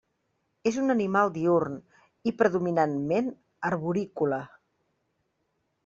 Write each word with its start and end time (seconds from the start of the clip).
És 0.69 0.79
un 0.83 0.93
animal 0.93 1.29
diürn 1.35 1.75
i 2.31 2.35
predominantment 2.41 3.31
arborícola. 3.71 4.45